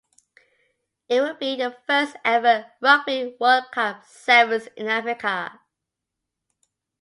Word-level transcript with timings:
It 1.09 1.21
will 1.21 1.35
be 1.35 1.55
the 1.57 1.77
first 1.85 2.15
ever 2.25 2.71
Rugby 2.81 3.37
World 3.39 3.65
Cup 3.71 4.03
Sevens 4.03 4.65
in 4.75 4.87
Africa. 4.87 5.61